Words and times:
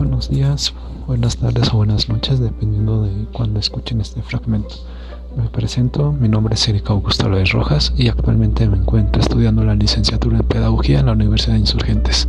Buenos 0.00 0.30
días, 0.30 0.72
buenas 1.06 1.36
tardes 1.36 1.68
o 1.74 1.76
buenas 1.76 2.08
noches, 2.08 2.40
dependiendo 2.40 3.02
de 3.02 3.26
cuando 3.34 3.60
escuchen 3.60 4.00
este 4.00 4.22
fragmento. 4.22 4.76
Me 5.36 5.46
presento, 5.50 6.10
mi 6.10 6.26
nombre 6.26 6.54
es 6.54 6.66
Erika 6.66 6.94
Augusto 6.94 7.28
López 7.28 7.52
Rojas 7.52 7.92
y 7.98 8.08
actualmente 8.08 8.66
me 8.66 8.78
encuentro 8.78 9.20
estudiando 9.20 9.62
la 9.62 9.74
licenciatura 9.74 10.38
en 10.38 10.46
Pedagogía 10.46 11.00
en 11.00 11.06
la 11.06 11.12
Universidad 11.12 11.52
de 11.52 11.60
Insurgentes. 11.60 12.28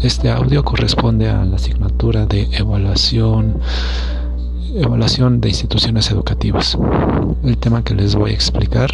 Este 0.00 0.30
audio 0.30 0.64
corresponde 0.64 1.28
a 1.28 1.44
la 1.44 1.56
asignatura 1.56 2.26
de 2.26 2.48
evaluación, 2.52 3.58
evaluación 4.76 5.40
de 5.40 5.48
instituciones 5.48 6.12
educativas. 6.12 6.78
El 7.42 7.58
tema 7.58 7.82
que 7.82 7.96
les 7.96 8.14
voy 8.14 8.30
a 8.30 8.34
explicar 8.34 8.88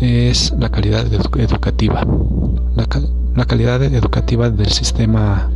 es 0.00 0.54
la 0.58 0.70
calidad 0.70 1.06
educativa. 1.12 2.02
La, 2.74 2.86
la 3.36 3.44
calidad 3.44 3.82
educativa 3.82 4.48
del 4.48 4.70
sistema 4.70 5.50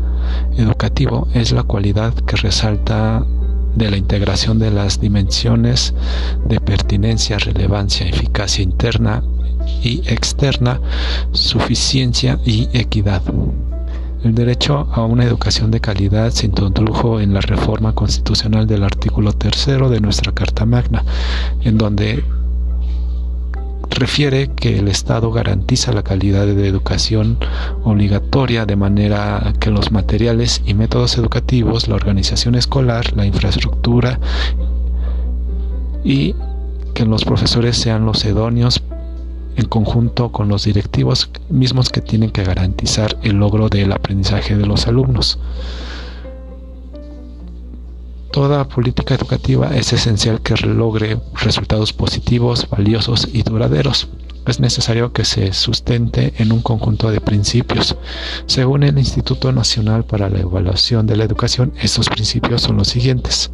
educativo 0.57 1.29
es 1.35 1.53
la 1.53 1.63
cualidad 1.63 2.15
que 2.15 2.37
resalta 2.37 3.25
de 3.75 3.91
la 3.91 3.97
integración 3.97 4.59
de 4.59 4.71
las 4.71 5.01
dimensiones 5.01 5.95
de 6.47 6.61
pertinencia, 6.61 7.39
relevancia, 7.39 8.07
eficacia 8.07 8.63
interna 8.63 9.23
y 9.83 10.03
externa, 10.07 10.81
suficiencia 11.33 12.39
y 12.45 12.69
equidad. 12.73 13.23
El 14.25 14.35
derecho 14.35 14.89
a 14.93 15.05
una 15.05 15.25
educación 15.25 15.71
de 15.73 15.81
calidad 15.81 16.31
se 16.31 16.47
introdujo 16.47 17.19
en 17.21 17.35
la 17.35 17.41
reforma 17.41 17.93
constitucional 17.93 18.69
del 18.69 18.85
artículo 18.85 19.33
tercero 19.33 19.89
de 19.89 20.01
nuestra 20.01 20.33
Carta 20.33 20.65
Magna, 20.65 21.05
en 21.63 21.77
donde 21.77 22.23
refiere 23.95 24.51
que 24.55 24.79
el 24.79 24.89
Estado 24.89 25.31
garantiza 25.31 25.93
la 25.93 26.03
calidad 26.03 26.47
de 26.47 26.67
educación 26.67 27.39
obligatoria 27.85 28.67
de 28.67 28.77
manera 28.77 29.53
que 29.61 29.71
los 29.71 29.93
materiales 29.93 30.63
y 30.67 30.75
métodos 30.75 31.17
educativos, 31.19 31.89
la 31.89 31.95
organización 31.95 32.55
escolar, 32.55 33.17
la 33.17 33.27
infraestructura 33.27 34.19
y 36.05 36.35
que 36.95 37.05
los 37.05 37.25
profesores 37.25 37.77
sean 37.77 38.05
los 38.05 38.25
idóneos 38.25 38.83
en 39.57 39.67
conjunto 39.67 40.33
con 40.33 40.49
los 40.49 40.65
directivos 40.65 41.31
mismos 41.49 41.91
que 41.91 42.01
tienen 42.01 42.31
que 42.31 42.45
garantizar 42.45 43.19
el 43.23 43.37
logro 43.37 43.69
del 43.69 43.93
aprendizaje 43.93 44.57
de 44.57 44.67
los 44.67 44.87
alumnos. 44.87 45.39
Toda 48.33 48.67
política 48.67 49.15
educativa 49.15 49.77
es 49.77 49.93
esencial 49.93 50.41
que 50.41 50.57
logre 50.67 51.19
resultados 51.35 51.93
positivos, 51.93 52.67
valiosos 52.71 53.29
y 53.31 53.43
duraderos. 53.43 54.09
Es 54.47 54.59
necesario 54.59 55.13
que 55.13 55.27
se 55.27 55.53
sustente 55.53 56.33
en 56.39 56.51
un 56.51 56.63
conjunto 56.63 57.11
de 57.11 57.21
principios. 57.21 57.95
Según 58.47 58.85
el 58.85 58.97
Instituto 58.97 59.53
Nacional 59.53 60.05
para 60.05 60.31
la 60.31 60.41
Evaluación 60.41 61.07
de 61.07 61.17
la 61.17 61.25
Educación, 61.25 61.75
estos 61.79 62.09
principios 62.09 62.63
son 62.63 62.79
los 62.79 62.89
siguientes. 62.89 63.51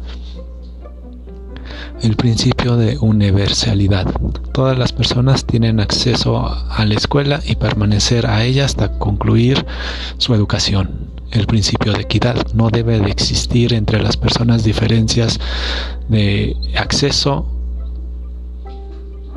El 2.01 2.15
principio 2.15 2.77
de 2.77 2.97
universalidad. 2.99 4.07
Todas 4.53 4.79
las 4.79 4.93
personas 4.93 5.45
tienen 5.45 5.81
acceso 5.81 6.37
a 6.47 6.85
la 6.85 6.93
escuela 6.93 7.41
y 7.45 7.57
permanecer 7.57 8.27
a 8.27 8.45
ella 8.45 8.63
hasta 8.63 8.97
concluir 8.97 9.65
su 10.17 10.33
educación 10.33 11.08
el 11.31 11.45
principio 11.47 11.93
de 11.93 12.01
equidad. 12.01 12.35
No 12.53 12.69
debe 12.69 12.99
de 12.99 13.09
existir 13.09 13.73
entre 13.73 14.01
las 14.01 14.17
personas 14.17 14.63
diferencias 14.63 15.39
de 16.07 16.55
acceso 16.77 17.45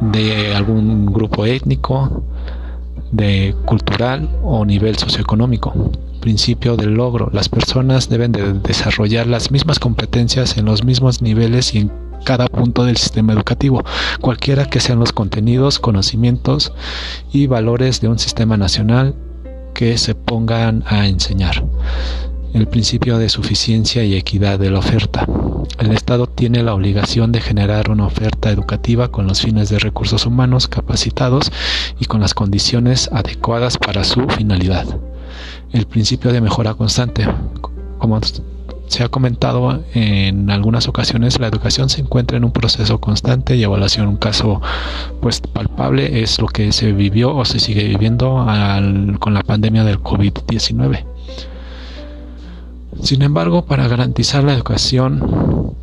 de 0.00 0.54
algún 0.54 1.06
grupo 1.06 1.46
étnico, 1.46 2.24
de 3.12 3.54
cultural 3.66 4.28
o 4.42 4.64
nivel 4.64 4.96
socioeconómico. 4.96 5.92
Principio 6.20 6.76
del 6.76 6.94
logro. 6.94 7.30
Las 7.32 7.48
personas 7.48 8.08
deben 8.08 8.32
de 8.32 8.52
desarrollar 8.54 9.26
las 9.26 9.50
mismas 9.50 9.78
competencias 9.78 10.56
en 10.56 10.64
los 10.64 10.84
mismos 10.84 11.20
niveles 11.20 11.74
y 11.74 11.78
en 11.78 11.92
cada 12.24 12.46
punto 12.46 12.84
del 12.84 12.96
sistema 12.96 13.32
educativo, 13.32 13.82
cualquiera 14.20 14.66
que 14.66 14.78
sean 14.78 15.00
los 15.00 15.12
contenidos, 15.12 15.80
conocimientos 15.80 16.72
y 17.32 17.48
valores 17.48 18.00
de 18.00 18.06
un 18.06 18.20
sistema 18.20 18.56
nacional 18.56 19.16
que 19.74 19.98
se 19.98 20.14
pongan 20.14 20.84
a 20.86 21.06
enseñar. 21.06 21.64
El 22.54 22.68
principio 22.68 23.18
de 23.18 23.28
suficiencia 23.28 24.04
y 24.04 24.14
equidad 24.14 24.58
de 24.58 24.70
la 24.70 24.78
oferta. 24.78 25.26
El 25.78 25.92
Estado 25.92 26.26
tiene 26.26 26.62
la 26.62 26.74
obligación 26.74 27.32
de 27.32 27.40
generar 27.40 27.90
una 27.90 28.06
oferta 28.06 28.50
educativa 28.50 29.08
con 29.08 29.26
los 29.26 29.40
fines 29.40 29.70
de 29.70 29.78
recursos 29.78 30.26
humanos 30.26 30.68
capacitados 30.68 31.50
y 31.98 32.04
con 32.04 32.20
las 32.20 32.34
condiciones 32.34 33.08
adecuadas 33.12 33.78
para 33.78 34.04
su 34.04 34.28
finalidad. 34.28 34.86
El 35.72 35.86
principio 35.86 36.32
de 36.32 36.42
mejora 36.42 36.74
constante. 36.74 37.26
Se 38.92 39.02
ha 39.02 39.08
comentado 39.08 39.82
en 39.94 40.50
algunas 40.50 40.86
ocasiones, 40.86 41.40
la 41.40 41.48
educación 41.48 41.88
se 41.88 42.02
encuentra 42.02 42.36
en 42.36 42.44
un 42.44 42.52
proceso 42.52 43.00
constante 43.00 43.56
y 43.56 43.62
evaluación. 43.62 44.06
Un 44.06 44.16
caso 44.16 44.60
pues 45.20 45.40
palpable 45.40 46.22
es 46.22 46.38
lo 46.40 46.46
que 46.46 46.72
se 46.72 46.92
vivió 46.92 47.34
o 47.34 47.44
se 47.44 47.58
sigue 47.58 47.84
viviendo 47.84 48.46
con 49.18 49.34
la 49.34 49.42
pandemia 49.42 49.84
del 49.84 49.98
COVID-19. 49.98 51.04
Sin 53.02 53.22
embargo, 53.22 53.64
para 53.64 53.88
garantizar 53.88 54.44
la 54.44 54.52
educación 54.52 55.74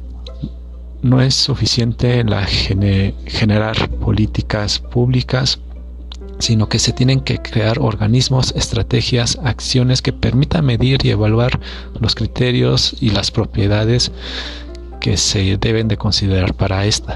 no 1.02 1.22
es 1.22 1.34
suficiente 1.34 2.24
la 2.24 2.46
generar 2.46 3.90
políticas 3.90 4.80
públicas 4.80 5.60
sino 6.40 6.70
que 6.70 6.80
se 6.80 6.94
tienen 6.94 7.20
que 7.20 7.38
crear 7.38 7.80
organismos, 7.80 8.54
estrategias, 8.56 9.38
acciones 9.44 10.02
que 10.02 10.14
permitan 10.14 10.66
medir 10.66 11.06
y 11.06 11.10
evaluar 11.10 11.60
los 12.00 12.16
criterios 12.16 12.96
y 13.00 13.12
las 13.12 13.30
propiedades 13.30 14.12
que 15.00 15.18
se 15.18 15.58
deben 15.58 15.88
de 15.88 15.98
considerar 15.98 16.54
para 16.54 16.86
esta. 16.86 17.14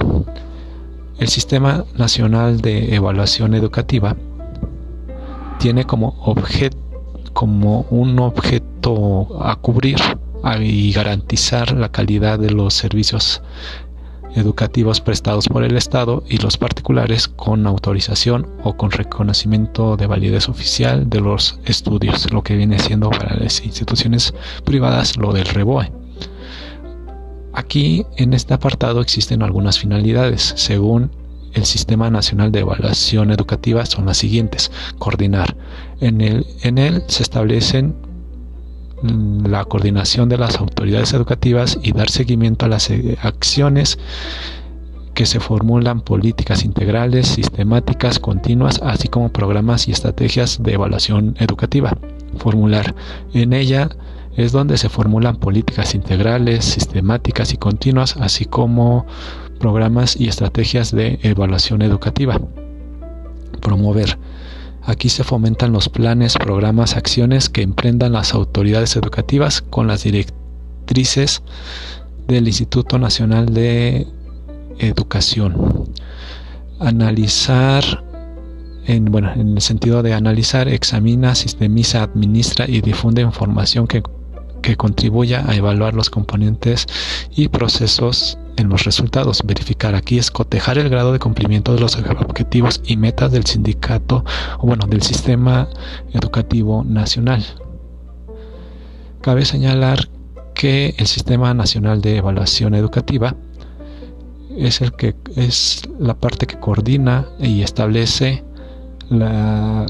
El 1.19 1.28
Sistema 1.29 1.85
Nacional 1.97 2.59
de 2.61 2.95
Evaluación 2.95 3.53
Educativa 3.53 4.16
tiene 5.59 5.85
como, 5.85 6.35
como 7.31 7.85
un 7.90 8.19
objeto 8.19 9.41
a 9.41 9.55
cubrir 9.55 9.97
y 10.59 10.91
garantizar 10.91 11.72
la 11.72 11.90
calidad 11.90 12.40
de 12.40 12.51
los 12.51 12.73
servicios 12.73 13.41
educativos 14.35 15.01
prestados 15.01 15.47
por 15.47 15.63
el 15.63 15.77
Estado 15.77 16.23
y 16.27 16.38
los 16.38 16.57
particulares 16.57 17.27
con 17.27 17.67
autorización 17.67 18.47
o 18.63 18.75
con 18.75 18.91
reconocimiento 18.91 19.97
de 19.97 20.07
validez 20.07 20.49
oficial 20.49 21.09
de 21.09 21.21
los 21.21 21.59
estudios, 21.66 22.31
lo 22.31 22.43
que 22.43 22.55
viene 22.55 22.79
siendo 22.79 23.09
para 23.09 23.35
las 23.35 23.63
instituciones 23.66 24.33
privadas 24.66 25.17
lo 25.17 25.33
del 25.33 25.45
REBOE. 25.45 25.91
Aquí 27.53 28.05
en 28.17 28.33
este 28.33 28.53
apartado 28.53 29.01
existen 29.01 29.43
algunas 29.43 29.77
finalidades. 29.77 30.53
Según 30.55 31.11
el 31.53 31.66
Sistema 31.66 32.09
Nacional 32.09 32.51
de 32.51 32.61
Evaluación 32.61 33.29
Educativa 33.31 33.85
son 33.85 34.07
las 34.07 34.17
siguientes. 34.17 34.72
Coordinar. 34.97 35.55
En, 36.01 36.22
el, 36.22 36.47
en 36.63 36.79
él 36.79 37.03
se 37.07 37.22
establecen 37.22 37.95
la 39.03 39.66
coordinación 39.66 40.30
de 40.30 40.38
las 40.38 40.58
autoridades 40.58 41.14
educativas 41.14 41.78
y 41.81 41.91
dar 41.91 42.09
seguimiento 42.09 42.66
a 42.66 42.69
las 42.69 42.90
eh, 42.90 43.18
acciones 43.22 44.00
que 45.14 45.25
se 45.25 45.40
formulan 45.40 46.02
políticas 46.02 46.66
integrales, 46.66 47.28
sistemáticas, 47.28 48.19
continuas, 48.19 48.80
así 48.84 49.08
como 49.08 49.31
programas 49.31 49.88
y 49.88 49.91
estrategias 49.91 50.62
de 50.64 50.74
evaluación 50.74 51.36
educativa. 51.40 51.96
Formular. 52.38 52.96
En 53.34 53.53
ella 53.53 53.90
es 54.36 54.52
donde 54.52 54.78
se 54.78 54.90
formulan 54.90 55.35
políticas 55.35 55.94
integrales, 55.94 56.66
sistemáticas 56.66 57.53
y 57.53 57.58
continuas, 57.58 58.18
así 58.18 58.46
como 58.46 59.06
programas 59.59 60.20
y 60.20 60.28
estrategias 60.28 60.91
de 60.91 61.20
evaluación 61.22 61.84
educativa. 61.84 62.40
Promover 63.61 64.17
Aquí 64.85 65.08
se 65.09 65.24
fomentan 65.24 65.72
los 65.72 65.88
planes, 65.88 66.35
programas, 66.35 66.97
acciones 66.97 67.50
que 67.50 67.62
emprendan 67.62 68.12
las 68.12 68.34
autoridades 68.34 68.96
educativas 68.97 69.62
con 69.62 69.88
las 69.88 70.03
directrices 70.03 71.41
del 72.28 72.47
Instituto 72.47 73.00
Nacional 73.00 73.53
de 73.53 74.08
Educación. 74.80 75.88
Analizar, 76.80 78.03
en, 78.85 79.06
bueno, 79.06 79.32
en 79.34 79.56
el 79.56 79.62
sentido 79.62 80.03
de 80.03 80.14
analizar, 80.14 80.68
examina, 80.68 81.34
sistemiza, 81.34 82.03
administra 82.03 82.66
y 82.68 82.82
difunde 82.82 83.22
información 83.22 83.88
que, 83.88 84.03
que 84.63 84.75
contribuya 84.75 85.43
a 85.47 85.55
evaluar 85.55 85.93
los 85.93 86.09
componentes 86.09 86.87
y 87.35 87.49
procesos 87.49 88.39
en 88.55 88.69
los 88.69 88.85
resultados. 88.85 89.41
Verificar 89.45 89.93
aquí 89.93 90.17
es 90.17 90.31
cotejar 90.31 90.79
el 90.79 90.89
grado 90.89 91.13
de 91.13 91.19
cumplimiento 91.19 91.75
de 91.75 91.81
los 91.81 91.95
objetivos 91.95 92.81
y 92.83 92.97
metas 92.97 93.31
del 93.31 93.45
sindicato 93.45 94.25
o 94.57 94.65
bueno, 94.65 94.87
del 94.87 95.03
sistema 95.03 95.67
educativo 96.13 96.83
nacional. 96.83 97.45
Cabe 99.21 99.45
señalar 99.45 100.09
que 100.55 100.95
el 100.97 101.07
Sistema 101.07 101.53
Nacional 101.53 102.01
de 102.01 102.17
Evaluación 102.17 102.73
Educativa 102.73 103.35
es 104.57 104.81
el 104.81 104.93
que 104.93 105.15
es 105.35 105.81
la 105.99 106.13
parte 106.13 106.45
que 106.45 106.59
coordina 106.59 107.27
y 107.39 107.61
establece 107.61 108.43
la 109.09 109.85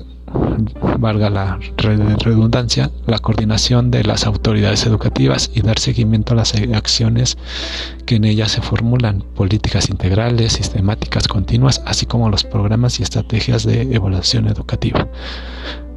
valga 1.00 1.30
la 1.30 1.60
redundancia, 1.78 2.92
la 3.06 3.20
coordinación 3.20 3.92
de 3.92 4.04
las 4.04 4.26
autoridades 4.26 4.86
educativas 4.86 5.52
y 5.54 5.62
dar 5.62 5.80
seguimiento 5.80 6.34
a 6.34 6.38
las 6.38 6.54
acciones 6.74 7.38
que 8.06 8.16
en 8.16 8.26
ellas 8.26 8.52
se 8.52 8.62
formulan, 8.62 9.24
políticas 9.36 9.90
integrales, 9.90 10.54
sistemáticas 10.54 11.28
continuas, 11.28 11.82
así 11.86 12.06
como 12.06 12.30
los 12.30 12.44
programas 12.44 13.00
y 13.00 13.04
estrategias 13.04 13.64
de 13.64 13.82
evaluación 13.94 14.48
educativa. 14.48 15.08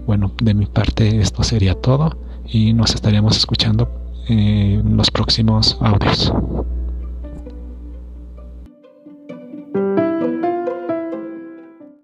Bueno, 0.06 0.32
de 0.40 0.54
mi 0.54 0.66
parte 0.66 1.20
esto 1.20 1.42
sería 1.42 1.74
todo 1.74 2.16
y 2.48 2.72
nos 2.72 2.94
estaríamos 2.94 3.36
escuchando 3.36 3.88
en 4.28 4.96
los 4.96 5.10
próximos 5.10 5.76
audios. 5.80 6.32